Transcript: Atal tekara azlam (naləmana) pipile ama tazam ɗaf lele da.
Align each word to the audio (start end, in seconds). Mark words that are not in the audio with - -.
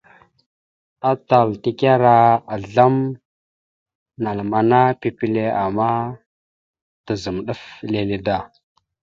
Atal 1.09 1.49
tekara 1.63 2.13
azlam 2.55 2.95
(naləmana) 4.23 4.79
pipile 5.01 5.45
ama 5.63 5.89
tazam 7.05 7.37
ɗaf 7.47 7.61
lele 7.91 8.17
da. 8.25 8.37